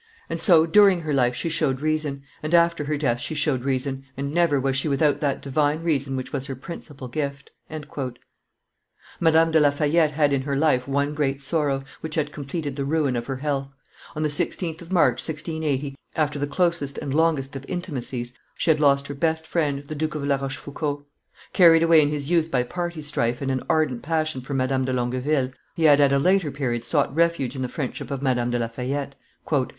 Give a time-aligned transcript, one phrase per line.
[0.31, 4.33] And so, during her life, she showed reason, and after death she showed reason, and
[4.33, 7.51] never was she without that divine reason which was her principal gift."
[9.19, 12.83] Madame de La Fayette had in her life one great sorrow, which had completed the
[12.83, 13.69] ruin of her health.
[14.15, 18.79] On the 16th of March, 1680, after the closest and longest of intimacies, she had
[18.79, 21.05] lost her best friend, the Duke of La Rochefoucauld.
[21.53, 24.93] Carried away in his youth by party strife and an ardent passion for Madame de
[24.93, 28.57] Longueville, he had at a later period sought refuge in the friendship of Madame de
[28.57, 29.13] La Fayette.